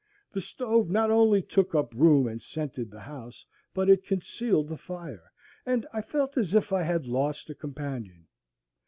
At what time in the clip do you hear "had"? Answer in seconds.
6.81-7.05